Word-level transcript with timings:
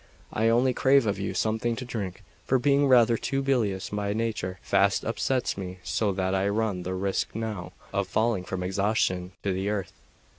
I 0.33 0.49
only 0.49 0.73
crave 0.73 1.05
of 1.05 1.19
you 1.19 1.35
something 1.35 1.75
to 1.75 1.85
drink; 1.85 2.23
for 2.43 2.57
being 2.57 2.87
rather 2.87 3.17
too 3.17 3.43
bilious 3.43 3.91
by 3.91 4.13
nature, 4.13 4.57
fast 4.63 5.05
upsets 5.05 5.59
me 5.59 5.77
so 5.83 6.11
that 6.13 6.33
I 6.33 6.49
run 6.49 6.81
the 6.81 6.95
risk 6.95 7.35
now 7.35 7.73
of 7.93 8.07
falling 8.07 8.43
from 8.43 8.63
exhaustion 8.63 9.33
to 9.43 9.53
the 9.53 9.69
earth." 9.69 9.93